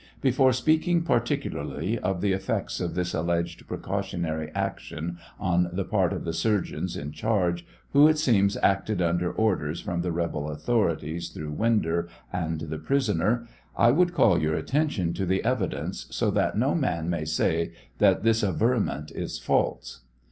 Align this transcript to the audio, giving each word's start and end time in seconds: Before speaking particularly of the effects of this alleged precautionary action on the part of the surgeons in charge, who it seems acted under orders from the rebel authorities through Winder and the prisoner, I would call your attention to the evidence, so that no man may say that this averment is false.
Before 0.19 0.51
speaking 0.51 1.03
particularly 1.03 1.99
of 1.99 2.21
the 2.21 2.31
effects 2.31 2.79
of 2.79 2.95
this 2.95 3.13
alleged 3.13 3.67
precautionary 3.67 4.49
action 4.55 5.19
on 5.39 5.69
the 5.71 5.85
part 5.85 6.11
of 6.11 6.23
the 6.23 6.33
surgeons 6.33 6.97
in 6.97 7.11
charge, 7.11 7.67
who 7.93 8.07
it 8.07 8.17
seems 8.17 8.57
acted 8.63 8.99
under 8.99 9.31
orders 9.31 9.79
from 9.79 10.01
the 10.01 10.11
rebel 10.11 10.49
authorities 10.49 11.29
through 11.29 11.51
Winder 11.51 12.07
and 12.33 12.61
the 12.61 12.79
prisoner, 12.79 13.47
I 13.77 13.91
would 13.91 14.11
call 14.15 14.39
your 14.41 14.55
attention 14.55 15.13
to 15.13 15.25
the 15.27 15.43
evidence, 15.45 16.07
so 16.09 16.31
that 16.31 16.57
no 16.57 16.73
man 16.73 17.07
may 17.07 17.25
say 17.25 17.71
that 17.99 18.23
this 18.23 18.41
averment 18.43 19.11
is 19.11 19.37
false. 19.37 20.01